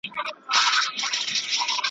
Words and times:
شیطاني 0.03 0.31
صبر. 1.55 1.77